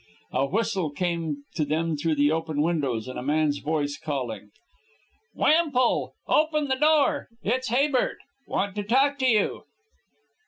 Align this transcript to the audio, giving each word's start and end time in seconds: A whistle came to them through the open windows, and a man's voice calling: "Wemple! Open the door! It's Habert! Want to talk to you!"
A 0.31 0.47
whistle 0.47 0.89
came 0.89 1.43
to 1.53 1.63
them 1.63 1.95
through 1.95 2.15
the 2.15 2.31
open 2.31 2.63
windows, 2.63 3.07
and 3.07 3.19
a 3.19 3.21
man's 3.21 3.59
voice 3.59 3.99
calling: 4.03 4.49
"Wemple! 5.35 6.15
Open 6.25 6.69
the 6.69 6.75
door! 6.75 7.27
It's 7.43 7.67
Habert! 7.69 8.17
Want 8.47 8.73
to 8.77 8.83
talk 8.83 9.19
to 9.19 9.27
you!" 9.27 9.65